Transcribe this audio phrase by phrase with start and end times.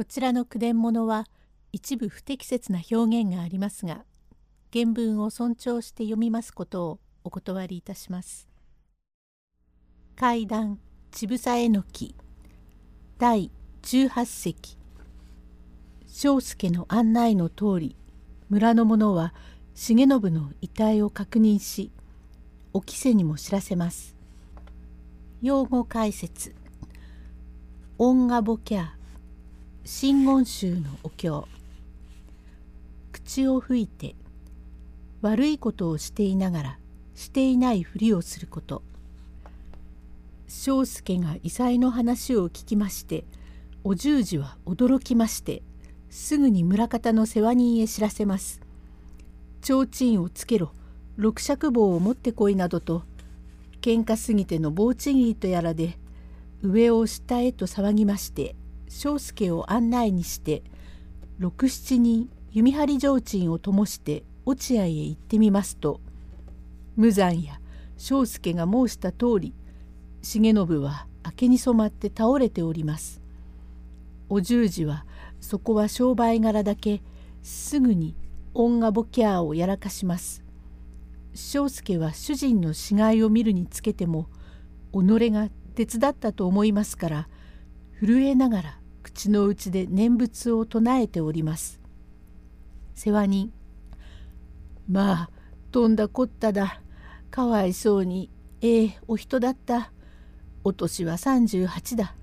[0.00, 1.26] こちらの句伝物は
[1.72, 4.06] 一部不適切な表現がありますが
[4.72, 8.48] 原文を尊重して読みますことをお断りいたします。
[10.16, 10.78] 階段
[11.10, 12.14] ちぶさえのき
[13.18, 13.50] 第
[13.82, 14.78] 18席
[16.06, 17.94] 庄助の案内の通り
[18.48, 19.34] 村の者は
[19.74, 21.92] 重信の遺体を確認し
[22.72, 24.16] おきせにも知らせます。
[25.42, 26.54] 用語解説
[27.98, 28.99] 音がボキャー
[29.84, 31.46] 真言宗のお経
[33.12, 34.14] 口を吹いて
[35.22, 36.78] 悪いことをしていながら
[37.14, 38.82] していないふりをすること
[40.48, 43.24] 庄助が異彩の話を聞きまして
[43.84, 45.62] お十字は驚きまして
[46.10, 48.60] すぐに村方の世話人へ知らせます。
[49.62, 50.72] 提灯をつけろ
[51.16, 53.02] 六尺棒を持ってこいなどと
[53.80, 55.98] 喧嘩すぎての棒ちぎりとやらで
[56.62, 58.56] 上を下へと騒ぎまして
[58.90, 60.62] 庄助を案内にして
[61.38, 66.00] 六七人弓張り提灯を灯して落合へ行ってみますと
[66.96, 67.60] 無残や
[67.96, 69.54] 庄助が申した通り
[70.22, 73.20] 重信は明けに染まって倒れております。
[74.28, 75.04] お十字は
[75.40, 77.02] そこは商売柄だけ
[77.42, 78.14] すぐに
[78.52, 80.42] 恩がボキャーをやらかします。
[81.34, 84.28] 庄助は主人の死骸を見るにつけても
[84.92, 87.28] 己が手伝ったと思いますから
[88.00, 88.79] 震えながら
[89.20, 91.78] 口の内で念仏を唱えております。
[92.94, 93.52] 世話人。
[94.88, 95.30] まあ
[95.70, 96.80] とんだこっただ。
[97.30, 98.30] かわいそうに
[98.62, 99.92] ええお人だった。
[100.64, 102.14] お年は38だ。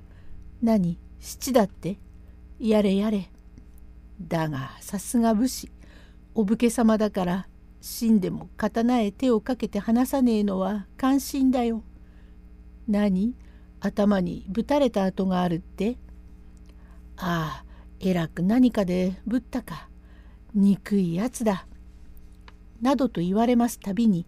[0.63, 1.99] 何七だって？
[2.59, 3.29] やれやれ。
[4.19, 5.69] だがさすが武士。
[6.33, 7.47] お武家様だから
[7.79, 11.83] 死んでも刀へ手をかけて離さねえのは関心だよ。
[12.87, 13.35] 何
[13.81, 15.99] 頭にぶたれた跡があるって？
[17.17, 17.65] ああ
[17.99, 19.89] えらく何かでぶったか
[20.53, 21.67] 憎いやつだ。
[22.81, 24.25] などと言われますたびに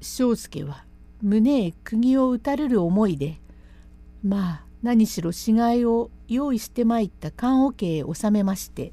[0.00, 0.84] 庄助は
[1.20, 3.40] 胸へ釘を打たれる思いで
[4.24, 8.92] まあ何しろ死骸を用意してまいった棺桶へ収めまして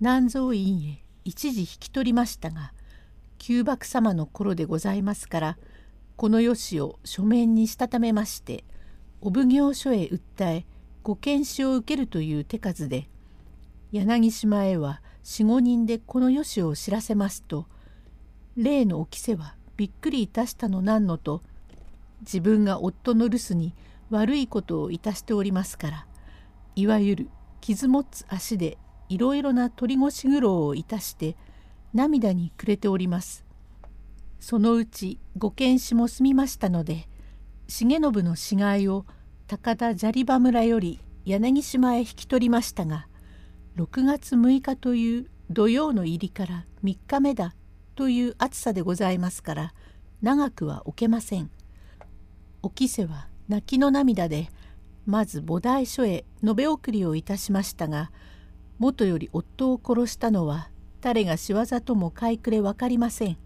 [0.00, 2.72] 南蔵院へ一時引き取りましたが
[3.38, 5.58] 旧幕様の頃でございますから
[6.16, 8.64] このよしを書面にしたためまして
[9.20, 10.20] お奉行所へ訴
[10.52, 10.66] え
[11.02, 13.08] ご検視を受けるという手数で
[13.92, 17.66] 柳島へは45人でこのよしを知らせますと
[18.56, 21.42] 例のお着せはびっくりいたしたのなんのと
[22.20, 23.74] 自分が夫の留守に
[24.10, 26.06] 悪いことをいたしておりますから
[26.74, 27.30] いわゆる
[27.60, 28.78] 傷持つ足で
[29.08, 31.36] いろいろな鳥越苦労をいたして
[31.94, 33.44] 涙にくれております。
[34.40, 37.08] そのうちご検視も済みましたので
[37.66, 39.04] 重信の死骸を
[39.48, 43.08] 高田砂利場村より柳島へ引き取りましたが
[43.78, 47.54] 6月6日という土曜の入りから3日目だ
[47.94, 49.74] という暑さでございますから
[50.20, 51.50] 長くは置けません。
[52.62, 54.50] おきせは泣きの涙で
[55.06, 58.10] まず菩提所へ延べ送りをいたしましたが
[58.78, 60.68] もとより夫を殺したのは
[61.00, 63.38] 誰が仕業とも買いくれ分かりません。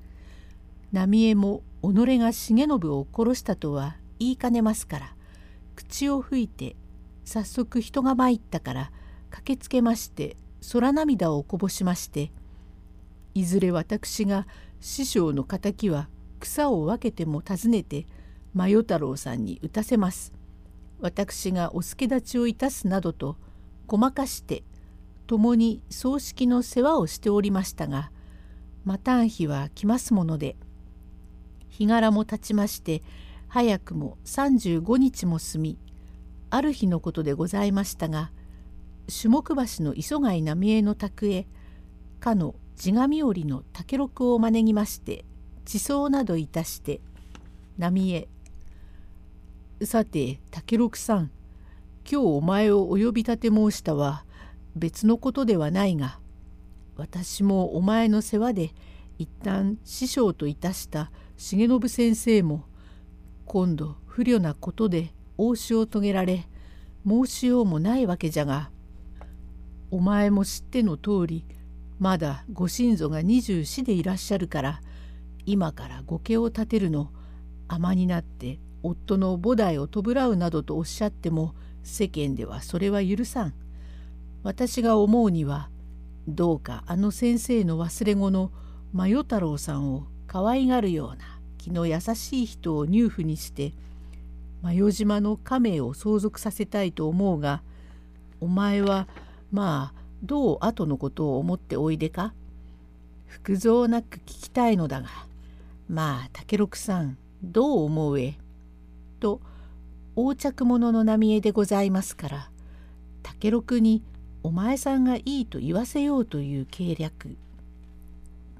[0.90, 5.14] 浪江も己が重信を殺したとは言いかねますから
[5.82, 6.76] 口を吹いて
[7.25, 8.93] 早速人が参ったから
[9.31, 10.37] 駆けつけまして
[10.72, 12.31] 空涙をこぼしまして
[13.34, 14.47] いずれ私が
[14.81, 16.09] 師匠の敵は
[16.41, 18.06] 草を分けても訪ねて
[18.54, 20.32] 真代太郎さんに打たせます。
[21.00, 23.37] 私がお助立ちをいたすなどと
[23.87, 24.62] ごまかして
[25.26, 28.12] 共に葬式の世話をしておりましたが
[28.84, 30.54] マタン日は来ますもので
[31.69, 33.03] 日柄も経ちまして
[33.54, 35.78] 早くも35日も済み
[36.48, 38.30] ある日のことでございましたが
[39.14, 41.46] 種目橋の磯貝浪江の宅へ
[42.18, 45.26] かの地神織の竹六を招きまして
[45.66, 47.02] 地層などいたして
[47.76, 48.26] 浪江。
[49.84, 51.31] さて竹六さん
[52.10, 54.25] 今日お前をお呼び立て申したは
[54.76, 56.19] 別のことではないが
[56.96, 58.70] 私もお前の世話で
[59.19, 62.64] 一旦師匠といたした重信先生も
[63.44, 66.46] 今度不慮なことで応酬を遂げられ
[67.06, 68.70] 申しようもないわけじゃが
[69.90, 71.44] お前も知っての通り
[71.98, 74.80] まだご親祖が二十四でいらっしゃるから
[75.46, 77.10] 今から御家を建てるの
[77.68, 83.54] 甘になって夫の菩提を弔うなどとおっしゃっても世間ではそれは許さん。
[84.42, 85.70] 私が思うには
[86.26, 88.50] どうかあの先生の忘れ子の
[88.92, 93.73] 真代太郎さんを可愛がるような気の優しい人を入府にして
[94.62, 97.62] 真代島の家名を相続させたいと思うが
[98.41, 99.06] お前は
[99.53, 102.35] まあどう後のことを思っておいでか？
[103.29, 105.09] 服蔵なく聞きたいのだが
[105.88, 108.35] まあ竹六さんどう思うえ？
[109.20, 109.41] と
[110.17, 112.50] 横着者の浪江でございますから
[113.23, 114.03] 竹六に
[114.43, 117.37] お前さんがいいと言わせようという計略。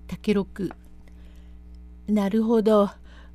[0.07, 0.71] 竹六
[2.09, 2.91] なるほど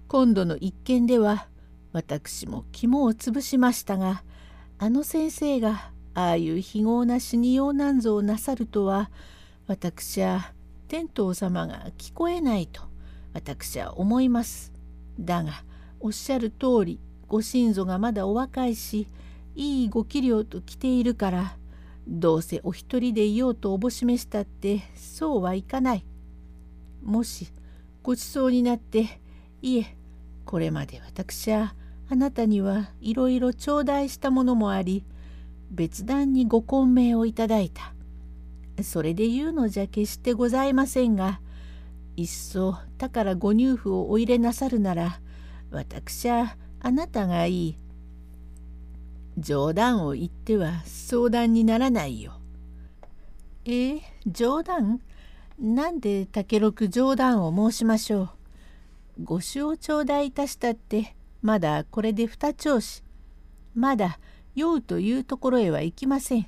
[0.08, 1.48] 今度の一件では
[1.94, 4.24] 私も肝を潰しましたが
[4.78, 9.10] あの先生がああいう非業な死にようなんぞをなさるとは
[9.68, 10.54] 私は
[10.88, 12.82] 天道様が聞こえないと
[13.34, 14.72] 私は思います。
[15.20, 15.64] だが
[16.00, 19.08] おっしゃる通りご親祖がまだお若いし
[19.56, 21.58] いいご器量と来ているから
[22.08, 26.06] どうせお一人でいようとおぼしめしたってそうはいかない。
[27.04, 27.48] もし
[28.08, 29.20] ごちそうになって
[29.62, 29.98] いえ
[30.46, 31.76] これまで私は
[32.10, 35.04] あなたにはいろいろ頂戴したものもあり
[35.72, 37.94] 別段にご混迷をいただいた。
[38.82, 41.42] それで言うのじゃ決してございませんが
[42.16, 45.20] いっそ他からご入府をお入れなさるなら
[45.70, 47.78] 私はあなたがいい。
[49.38, 52.40] 冗談を言っては相談にならないよ。
[53.66, 55.02] えー、冗談？
[55.60, 58.30] なんで竹六冗談を申しましょう。
[59.24, 63.04] ご酒を頂戴いたしたってまだこれで二調子。
[63.74, 64.20] まだ
[64.54, 66.48] 酔うというところへは行きません。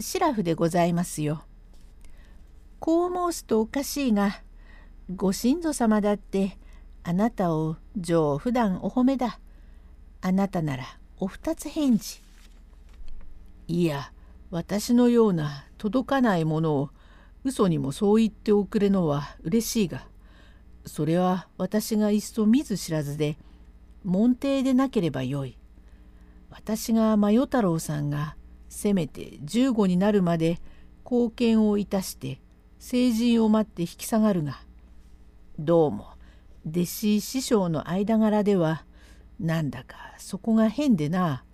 [0.00, 1.44] シラフでございますよ。
[2.80, 4.42] こう申すとおかしいが
[5.14, 6.58] ご親祖様だって
[7.04, 9.38] あなたを上普段お褒めだ。
[10.22, 12.20] あなたならお二つ返事。
[13.68, 14.12] いや
[14.50, 16.90] 私のような届かないものを
[17.44, 20.06] 嘘にもそう言っておくれのは嬉しいが
[20.84, 23.38] それは私がいっそ見ず知らずで
[24.04, 25.58] 門弟でなければよい。
[26.50, 28.34] 私が真世太郎さんが
[28.68, 30.60] せめて15になるまで
[31.04, 32.40] 貢献をいたして
[32.78, 34.60] 成人を待って引き下がるが
[35.58, 36.08] どうも
[36.66, 38.84] 弟子師匠の間柄では
[39.38, 41.44] なんだかそこが変でな。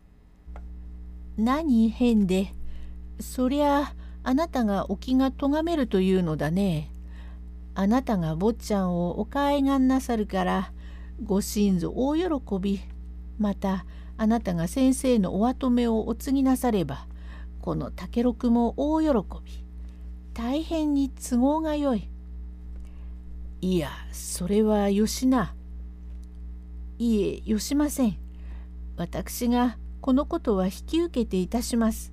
[1.36, 2.54] 何変で？
[3.20, 3.94] そりゃあ
[4.28, 6.90] あなたがお気が咎めるというのだね。
[7.76, 10.72] あなたが坊ちゃんをお買いがんなさるから
[11.22, 12.80] ご親族大喜び
[13.38, 13.84] また
[14.16, 17.06] あなたが先生のお跡目をお継ぎなされば
[17.60, 19.08] この竹六も大喜
[19.44, 19.64] び
[20.34, 22.08] 大変に都合がよい。
[23.60, 25.54] いやそれはよしな。
[26.98, 28.18] いえよしません。
[28.96, 32.12] 私がこのことは引き受けていたします。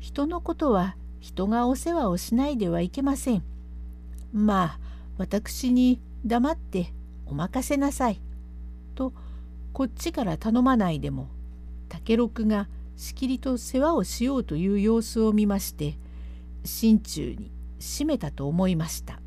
[0.00, 3.42] 人のことは人がお世話をしないではいけません。
[4.32, 4.78] まあ
[5.18, 6.92] 私に黙って
[7.26, 8.20] お任せなさい。
[8.94, 9.12] と
[9.72, 11.28] こっちから頼まないでも
[11.88, 15.98] 竹六がしきりと世話をしようという様子を見まして
[16.64, 17.50] 心中に
[17.80, 19.20] 締めたと思いました。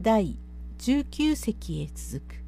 [0.00, 0.38] 第
[0.78, 2.45] 19席へ続く